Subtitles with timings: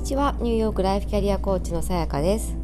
[0.00, 0.34] にちは。
[0.40, 2.56] ニューヨークライフキャリアコーチのさやかです。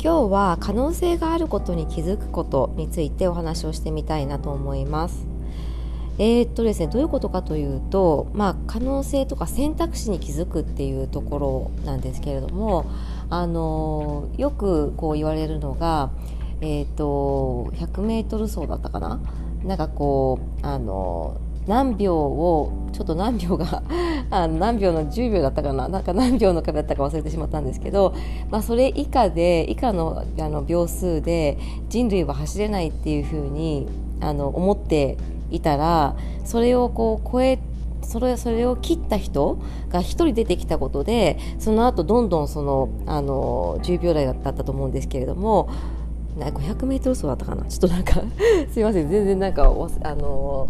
[0.00, 5.26] 今日は可能性があることに気づくことについてお話をしてみたいなと思います。
[6.18, 12.86] えー、っとですねどういうことかというとまあ可能性とか選択肢に気づくっていうところなんですけれども
[13.28, 16.12] あのよくこう言われるのが
[16.60, 19.20] えー、っと 100m 走だったかな？
[19.64, 23.82] なんかこうあの何秒をちょっと何秒が
[24.30, 25.86] あ何秒の10秒だったかな。
[25.86, 28.14] なんか何秒の壁だったか忘れてしまったんですけど、
[28.50, 33.86] まあ、それ以下で以下のあの秒数で人類は走れないっていうふうに
[34.20, 35.18] あの思って
[35.50, 37.58] いたらそれをこう超え
[38.02, 39.58] それそれを切った人
[39.90, 45.68] が1人出てきたことでその後どんどんそのあの10秒台だったと思うんですけれども
[46.38, 47.64] 500m 走だったかな。
[47.64, 48.22] ちょっとなんか
[48.72, 49.10] すいません。
[49.10, 50.68] 全然なんかあの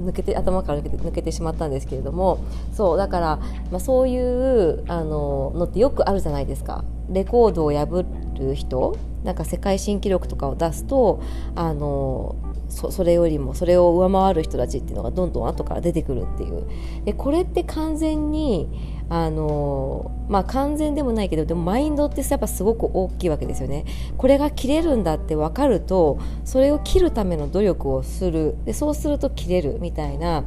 [0.00, 2.38] 抜けて頭から抜けて抜けてしまったんですけれども
[2.72, 3.36] そうだから、
[3.70, 6.84] まあ、そういうあののってよくあるじゃないですか。
[7.10, 8.04] レコードを破
[8.38, 11.20] る人なんか世界新記録とかを出すと
[11.54, 12.36] あの
[12.74, 16.64] そそれよりもそれを上回る人たちっていうのがどんどん後から出てくるっていう。
[17.04, 18.68] でこれって完全に
[19.08, 23.84] あのまあ完全でもないけどでもマインドってやっぱすごく大きいわけですよね。
[24.18, 28.56] これが切れるんだって分かるとそれを切るための努力をする。
[28.64, 30.44] でそうすると切れるみたいな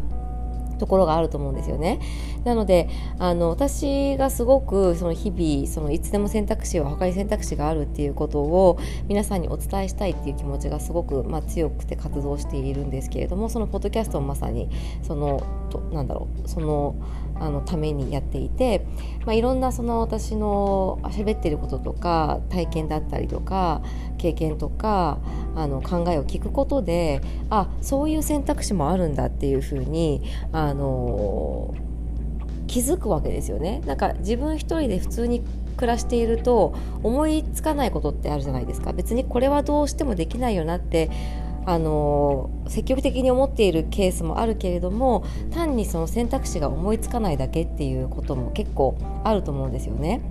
[0.78, 2.00] ところがあると思うんですよね。
[2.44, 2.90] なので
[3.20, 14.70] あの私がすごくその日々そのいつでも選択肢は他に選択肢があるっていうことを皆さんにお伝えしたいっていう気持ちがすごく、まあ、強くて活動しているんですけれどもそのポッドキャストもまさに
[15.04, 16.96] そのとなんだろうその
[17.40, 18.86] あのためにやっていて、
[19.26, 23.82] まあ、いろんなその私の喋ってることとか体験だったりとか
[24.18, 25.20] 経験とか
[25.56, 30.22] あの考えを聞くことであそういう選択肢もあるんだっていうふうに
[30.52, 31.74] あの
[32.68, 33.82] 気づくわけですよね。
[33.86, 35.42] なんか自分一人で普通に
[35.78, 41.10] 暮らしていると思いつかないことってあるじゃないですか別にこれはどうしてもできないよなって
[41.68, 50.22] あの積極的に思っているケースもあるけれども単にその選択肢が思いつかないだけっていうことも結構あると思うんですよね。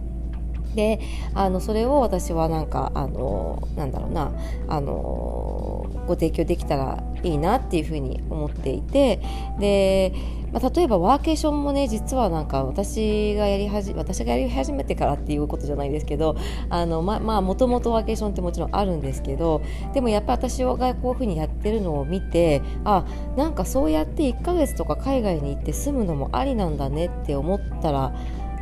[0.74, 0.98] で
[1.34, 4.32] あのそれを私はなんかあのなんだろうな
[4.66, 9.20] あのご提供できたらいいなっていうふうに思っていて
[9.58, 10.14] で
[10.56, 16.34] まあ、例えばワーケーションもね実はなんか私がやりはじ私がやり始めてからっていうことじゃないですけど
[16.70, 19.60] あのままあもともとワーケーションってもちろんあるんですけど
[19.92, 23.04] でもやっぱり私がこういうふうにやってるのを見てあ
[23.36, 28.14] なんかそうやって1ヶ月とか海外に行って住むのもありなんだねって思ったら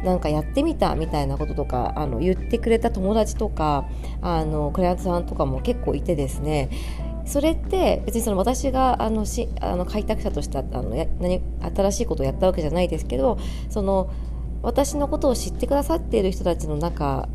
[0.05, 3.89] なんかやってみたみたいなこととかあの言ってくれた友達とか
[4.21, 6.69] あのクライアントさんとかも結構いてですね
[7.25, 11.41] それって別にその私があのしあの開拓者としてあのや何
[11.75, 13.39] 新しいことをやったわけじゃないですけど
[13.71, 14.11] その
[14.63, 17.29] 私のことを知ってくださっている人たちの中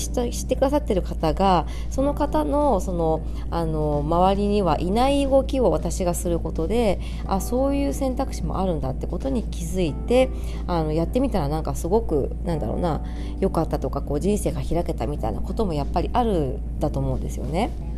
[0.00, 10.30] 知ってくださっている方がその方のそのあの周りにはいない動きを私がすることであそういう選択肢もあるんだってことに気づいて
[10.66, 13.04] あのやってみたらなんかすごくなんだろうな
[13.40, 17.91] 良かったとかこう人生が開けたみたいなこともやっぱりあるんだと思うんですよね。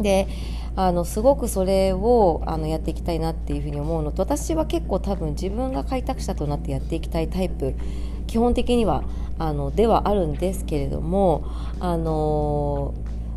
[0.00, 0.28] で
[0.76, 7.74] あのすごくそれをあのやっていきたいなっていうふうに思うのと私は結構多分自分が開拓者となってやっていきたいタイプ
[8.26, 9.04] 基本的には
[9.38, 11.46] あのではあるんですけれども
[11.80, 12.94] あの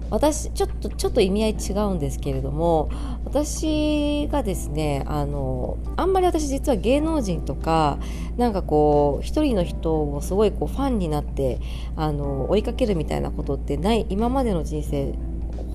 [0.09, 2.90] 私ちょっとちょっと意味合い違うんですけれども
[3.26, 8.00] 私がですねあのあんまり私実は芸能人とか
[8.36, 11.59] なんかこう一人の人をすごいこうファンになって
[11.96, 15.14] あの追いかけるみたいなことってない今までの人生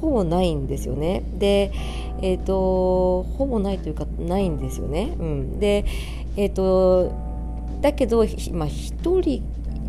[0.04, 1.22] ほぼないんですよね。
[1.38, 1.72] で、
[2.20, 5.15] えっ、ー、と、ほぼないというか、ないんですよね。
[5.19, 5.59] うん。
[5.59, 5.87] で、
[6.37, 7.12] えっ、ー、と、
[7.81, 9.42] だけど、まあ、一人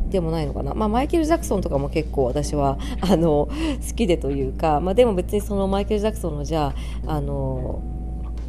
[0.10, 6.74] でもないのかな、まあ、マイケル・ジャクソンとかも結構私はあの好きでというか、まあ、でも別にそのマイケル・ジャクソンのじゃ
[7.06, 7.82] ああの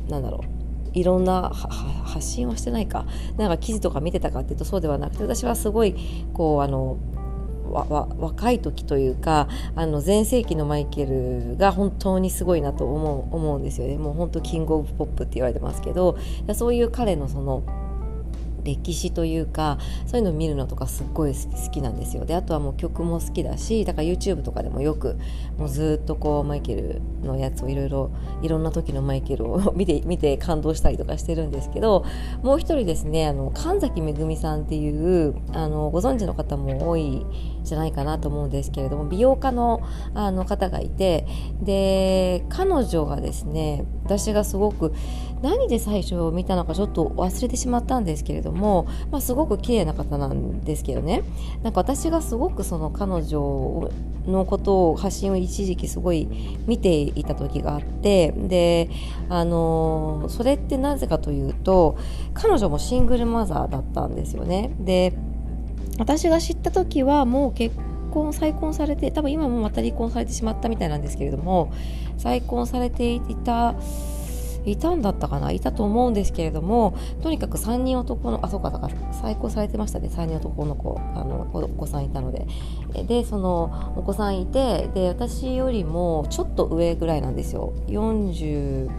[0.08, 5.94] なんだろういろんな発信はしてないかなんか記事とか見てたかっていうとそうではなくて私はすごい
[6.34, 6.98] こうあの
[7.72, 13.98] 若い時というかあの全盛期のマイケルが本当にすごいなと思う思うんですよね。
[13.98, 16.16] もう本当キングオブポップって言われてますけど
[16.54, 17.62] そういう彼のその
[18.66, 22.24] 歴史というかそういうのを見るのとかすっごい好きなんですよ。
[22.24, 25.16] であとはもう曲も好きだしだから YouTube とかでもよく
[25.56, 28.10] もうずっとこうマイケルのやつをいろいろ
[28.42, 32.04] いろんな時のマイケルを 見て見て感動したりとかしてるんですけど
[32.42, 37.24] もう一人ですねあの神崎めぐみさんっていうあのご存知の方も多い
[37.66, 39.82] じゃないかなと思うんですけれども美容家の
[40.14, 41.26] あの方がいて
[41.60, 44.94] で彼女がですね私がすごく
[45.42, 51.22] 何で最初見たのかちょっと忘れてしまったんですけれども、まあ、すごく綺麗な方なんですけどね。
[51.62, 53.90] なんか私がすごくその彼女
[54.26, 56.28] のことを発信を一時期すごい
[56.66, 58.90] 見ていた時があってで
[59.28, 61.96] あのそれってなぜかというと
[62.34, 64.74] 彼女もシングルマザーだったんですよね。
[64.80, 65.12] で
[65.98, 67.76] 私が知った時はもう結
[68.12, 71.72] 婚再婚されて多分今もまた離婚されてしまったみたいなんですけれども
[72.16, 73.74] 再婚されていた
[74.66, 80.08] いたんだったかないたと思うんですけれどもとにかく3人男のあそうかだから再婚されてましたね。
[80.08, 82.46] 3人男の子あのお子さんいたので。
[83.06, 87.74] でそのお子さんいてで私よりもちょっと上ぐらいなんですよ。
[87.86, 88.90] 40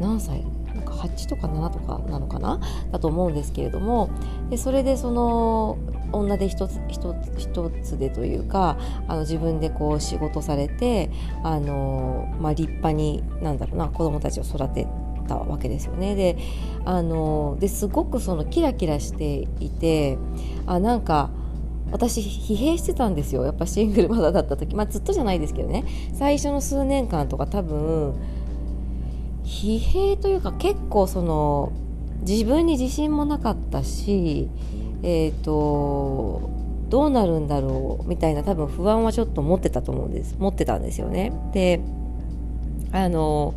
[0.00, 0.44] 何歳？
[0.78, 2.60] なんか8とか7とかなのかな？
[2.92, 4.10] だと思うんですけれども
[4.50, 5.78] でそれでその
[6.12, 8.78] 女で一つ一つ一つでというか
[9.08, 11.10] あの自分でこう仕事されて
[11.42, 14.86] あの、まあ、立派になんだろうな子供たちを育て
[15.26, 16.14] たわけですよね。
[16.14, 16.38] で
[16.84, 20.16] あのですごくそのキラキラしていて
[20.66, 21.30] あなんか
[21.90, 23.44] 私疲弊してたんですよ。
[23.44, 24.74] やっぱシングルマザーだった時。
[24.74, 25.84] まあずっとじゃないですけどね。
[26.12, 28.14] 最初の数年間とか多分
[29.48, 31.72] 疲弊というか結構その
[32.20, 34.48] 自分に自信もなかったし
[35.02, 36.50] えっ、ー、と
[36.90, 41.32] どうなるんだろうみたいな多分不安はちょっと持ってたと思うんです持ってたんですよね。
[41.52, 41.80] で
[42.92, 43.54] あの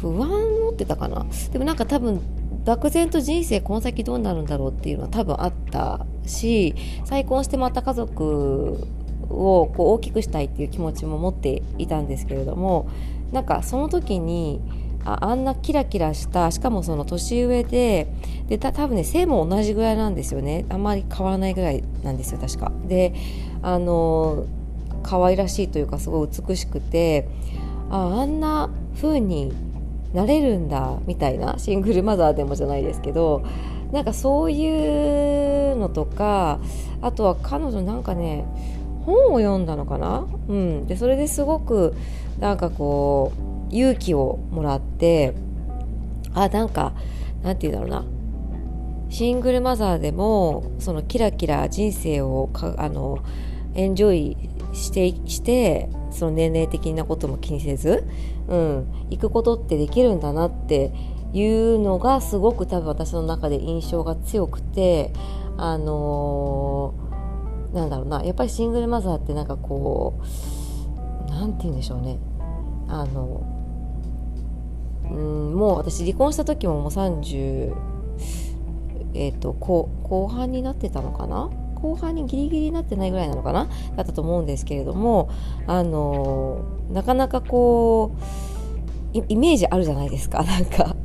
[0.00, 1.26] 不安持ってたかな？
[1.52, 2.20] でもなんか多分
[2.64, 6.74] 漠然と人生この先どうなるんだろうっていうのは多分あったし
[7.04, 8.86] 再婚してまた家族
[9.30, 12.88] をこう大きくしたいっていう気持ちも持っていたんですけれども
[13.32, 14.60] なんかその時に
[15.04, 18.12] ああんなキラキラしたしかもその年上で
[18.48, 20.64] でた多分ね背も同じぐらいなんですよね。
[20.68, 22.72] あんまり変わらないぐらいなんですよ確か。
[22.86, 23.14] で
[23.62, 24.44] あの
[25.02, 27.28] 可愛らしいというかすごい美しくて
[27.90, 29.52] ああんな風に
[30.12, 33.44] なれるんだみたいなシングルマザーでもじゃないですけど
[33.92, 36.60] なんかそういうのとか
[37.00, 38.44] あとは彼女なんかね
[39.08, 41.94] 本を読んだのかな、うん、でそれですごく
[42.38, 43.32] なんかこ
[43.70, 45.34] う勇気をもらって
[46.34, 46.92] あなんか
[47.42, 48.18] なんて言うんだろうな。
[49.10, 53.20] シングルマザーでもそのキラキラ人生をかあの
[53.74, 54.36] エンジョイ
[54.74, 58.06] してしてその年齢的なことも気にせず、
[58.48, 60.92] うん、行くことってできるんだなって
[61.32, 65.12] いうのがすごく多分私の中で印象が強くて
[65.56, 67.07] あのー、
[67.72, 70.20] なんだろうなやっぱりシングルマザーってなんかこ
[71.26, 72.18] うなんて言うんでしょうね。
[72.88, 73.42] あの
[75.10, 77.74] うんもう私離婚した時ももう30
[79.14, 81.50] えっ、ー、と後後半になってたのかな？
[81.76, 83.68] 後半にギリギリになってないぐらいなのかな？
[83.96, 85.30] だったと思うんですけれども
[85.66, 88.16] あのなかなかこ
[89.14, 90.42] うイメージあるじゃないですか。
[90.44, 90.96] なんか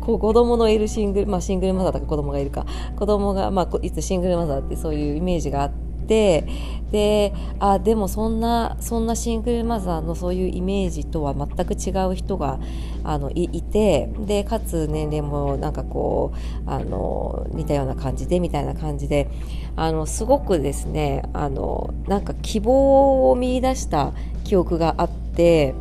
[0.00, 2.66] こう子供のいるシングル、まあ、シングルマザーとか子供がいるか。
[2.96, 5.72] 子供がまあいつシングルマザーってそういうイメージがあっ
[6.02, 6.46] て
[6.92, 12.60] であでもそんなそんなシングルマザーのそういうイメージとは全く違う人が
[13.02, 16.34] あのいてでかつ年齢もなんかこ
[16.66, 19.30] うあの似たような感じでみたいな感じで
[19.74, 24.12] あのすごくですねあのなんか希望を見いだした
[24.44, 25.74] 記憶があって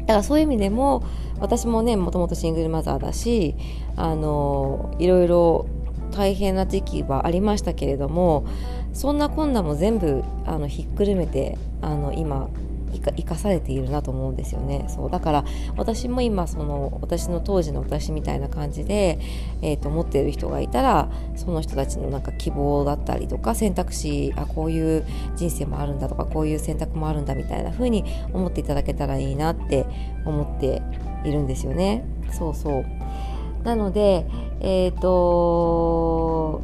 [0.00, 1.04] だからそういう意味でも
[1.38, 3.54] 私もねもともとシングルマザーだし
[3.96, 5.66] あのいろいろ
[6.10, 8.46] 大変な時期はありましたけれども
[8.92, 12.48] そんな困難も全部あのひっくるめてあの今
[13.16, 14.86] 生かされているなと思うんですよね。
[14.88, 15.44] そうだから
[15.76, 19.18] 私も今その私の当時の私みたいな感じで、
[19.62, 25.04] えーと、思っている人がいたらその人たちのなんか希望だったりとか選択肢あこういう
[25.36, 29.86] 人生もあるんだとかこういう選択もあるんだみたいな風に思っていただけたらいいなって
[30.24, 30.82] 思って
[31.24, 32.04] いるんですよね。
[32.32, 32.84] そうそう。
[33.64, 34.26] なので
[34.60, 36.62] えっ、ー、と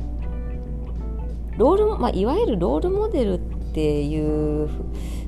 [1.57, 3.39] ロール、まあ、いわゆるロールモデルっ
[3.73, 4.69] ていう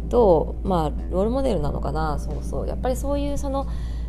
[0.09, 2.19] とまあロールモデルなのかな。
[2.19, 2.69] そうそう。
[2.69, 3.67] やっぱりそういうその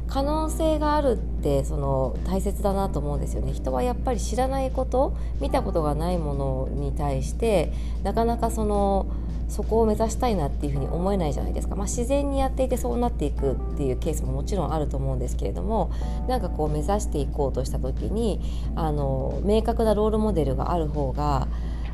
[0.07, 3.51] 可能性があるってその大切だなと思うんですよね。
[3.51, 9.07] 人はやっぱり知らないこと見たことがないものに対してなかなかその
[9.49, 15.89] そこを目指したいなっていうふうに思えないじゃないですか、まあ、自然にやっていてそうなっていくっていうケースももちろんあると思うんですけれども
[16.27, 18.41] なんかこう目指していこうとした時に
[18.75, 21.47] あの明確なロールモデルがある方が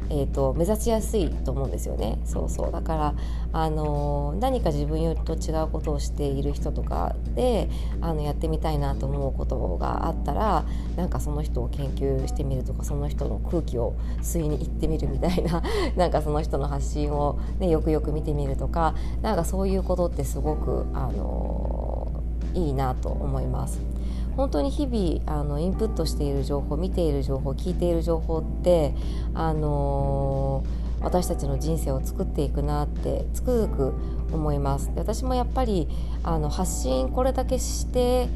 [0.09, 3.15] えーと、目指しやすいと思うんですよねそうそうだから、
[3.51, 7.69] あの何か自分よりと違うことをしている人とかで
[8.01, 15.61] あのやってみたいなと思うことがあったらなんかその人を研究してみるとかその人の空気を吸いに行ってみるみたいな
[15.95, 22.11] なんかその人の発信を、ね、よくよく見てみるとかなんかそういうことってすごく、あの
[22.53, 23.92] いいなと思います。
[24.35, 28.93] 本当に日々あのインプットしている情報見ている情報聞いている情報って
[29.33, 33.93] あのー、私たちの人生を作っていくなってつくづく
[34.31, 35.87] 思います私もやっぱり
[36.23, 38.27] あの発信これだけして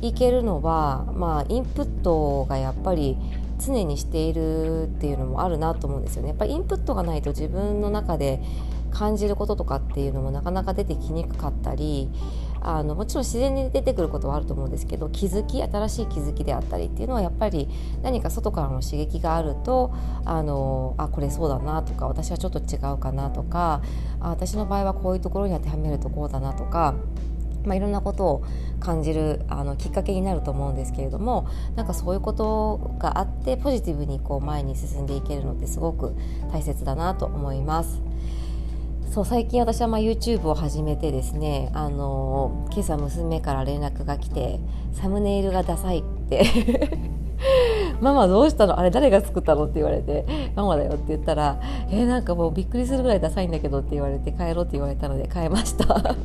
[0.00, 3.16] いけるのは、まあ、インプットがやっぱり
[3.58, 6.28] 常にしているっていうのもあるなと思うんですよね。
[6.28, 8.42] やっぱりインプットがないと自分の中で
[8.90, 12.10] 感じることとかっていうのもなかなか出てきにくかったり
[12.64, 17.68] あのもちろん自然に出てくることはあると思うんですけど気づき新しい気づきであったりっていうのはやっぱり
[18.02, 19.92] 何か外からの刺激があると
[20.24, 23.82] あのあこれそうだなとか私はちょっと違うかなとか
[24.18, 26.94] あ私の場合はこういうところに当てはめるとこうだなとか。
[27.64, 28.44] まあ、いろんなことを
[28.78, 36.14] 感じるあのきっかけになると思うんですけれどもなんかそういうことがあってポジティブにこう前に進んでいけるのってすごく
[36.52, 38.02] 大切だなと思います。
[39.14, 44.58] そう最近私はまあ YouTube を始めてですねあの今朝娘から連絡が来て
[44.92, 46.44] サムネイルがダサいって。
[48.00, 48.76] ママどうしたの？
[48.78, 49.66] あれ誰が作ったの？
[49.66, 50.24] って言われて
[50.56, 56.16] ママだよって言ったらえー、なんかもうびっくりするぐらいダサいんだけどって言われて帰ろうって言われたので変えました。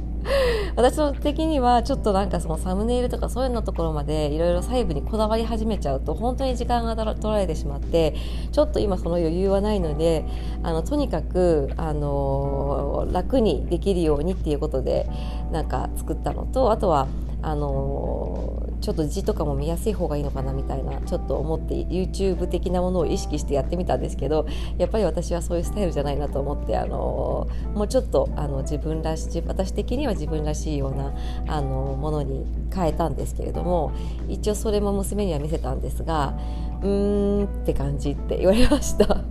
[0.80, 8.16] 私的にはちょっとなんかそのサムネイルとかそういうのところまでいろいろ細部にこだわり始めちゃうと本当に時間が取られてしまって
[8.54, 10.24] ちょっと今その余裕はないので
[10.64, 15.10] あのとにかく、あの、楽にできるようにっていうことで
[15.52, 17.10] なんか作ったのとあとは
[17.42, 31.14] あのちょっと字とかも見やすい方がいいのかなみたいなちょっと思って YouTube 的なものを意識してやってみたんですけどやっぱり私はそういうスタイルじゃないなと思ってあのもうちょっとあの自分らしい私的には自分らしいような
[31.48, 33.92] あのものに変えたんですけれども
[34.28, 36.38] 一応それも娘には見せたんですが
[36.82, 39.29] うーんって感じって言われました。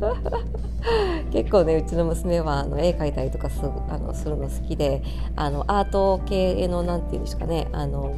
[1.32, 5.02] 結構ねうちの娘はあの絵描いたりとかすあのするの好きで
[5.36, 8.14] あのアート系の何て言うんですかねあの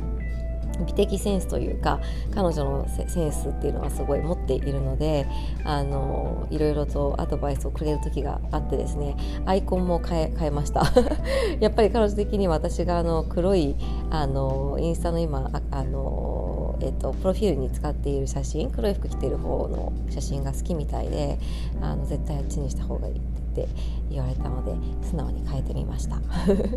[0.84, 2.00] 美的センスというか
[2.34, 5.26] 彼女のセンスっていうのはすごい持っているので
[5.64, 9.16] あのいろいろとアドバイスをくれる時があってですね
[9.46, 10.82] アイコンも変え変えました。
[11.60, 13.76] やっぱり彼女的に私があの黒い
[14.10, 21.38] あのインスタの今あの、えっと、プロフィールに使っている写真黒い服着ている方の写真が好きみたいで
[21.80, 23.18] あの絶対あっちにした方がいいっ
[23.56, 23.68] て
[24.10, 24.74] 言われたので
[25.06, 26.20] 素直に変えてみました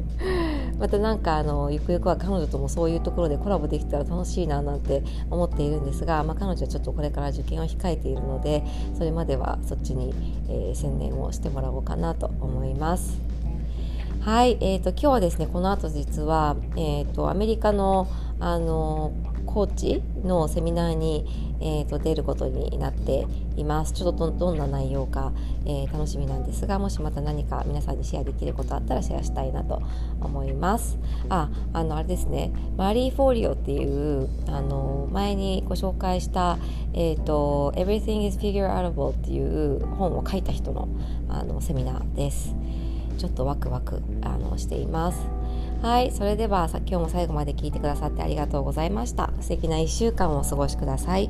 [0.80, 8.64] またなんかあのゆくゆくは彼女ともそういうところでコラボできたら楽しいななんて思っているんですが、まあ、彼女はちょっとこれから受験を控えているので
[8.98, 10.14] それまではそっちに、
[10.48, 13.20] えー、専念をしてもらおうかなと思います。
[14.22, 18.08] はい、えーと、今日はですねこの後実は、えーとアメリカの
[18.40, 19.12] あの
[19.50, 21.26] コーチのセミナーに、
[21.60, 23.26] えーと、出ることになって
[23.58, 23.94] います。
[23.94, 25.34] ちょっとどんな内容か、
[25.66, 29.82] えー、楽しみなんですがもしまた何か皆さんにシェアできることあったらシェアしたいなと
[30.22, 31.00] 思います。
[31.30, 32.52] ああのあれですね。
[32.78, 36.60] マリー・フォーリオっていうあの前にご紹介した
[36.94, 40.88] 「えーと、Everything is Figureable」っていう本を書いた人の
[41.28, 42.56] あのセミナーです。
[43.18, 45.39] ちょっとワクワクあのしています。
[45.82, 49.32] はいそれでは今日も最後まで聞いてくださってありがとうございました。
[49.40, 51.29] 素敵な1週間をお過ごしください。